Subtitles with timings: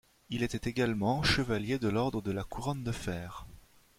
[0.31, 3.45] Il était également chevalier de l'Ordre de la Couronne de fer.